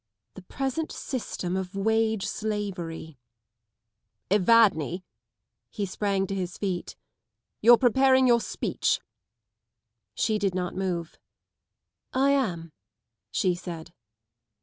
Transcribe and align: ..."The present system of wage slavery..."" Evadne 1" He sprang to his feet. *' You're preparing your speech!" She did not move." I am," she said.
..."The 0.33 0.41
present 0.41 0.91
system 0.91 1.55
of 1.55 1.75
wage 1.75 2.25
slavery..."" 2.25 3.19
Evadne 4.31 4.91
1" 4.95 5.03
He 5.77 5.85
sprang 5.85 6.25
to 6.25 6.33
his 6.33 6.57
feet. 6.57 6.95
*' 7.27 7.61
You're 7.61 7.77
preparing 7.77 8.25
your 8.25 8.41
speech!" 8.41 8.99
She 10.15 10.39
did 10.39 10.55
not 10.55 10.73
move." 10.73 11.19
I 12.27 12.31
am," 12.31 12.71
she 13.29 13.53
said. 13.53 13.93